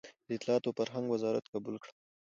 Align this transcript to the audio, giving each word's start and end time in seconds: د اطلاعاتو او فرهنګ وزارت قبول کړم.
د 0.27 0.29
اطلاعاتو 0.37 0.69
او 0.69 0.77
فرهنګ 0.79 1.05
وزارت 1.09 1.45
قبول 1.53 1.75
کړم. 1.83 1.95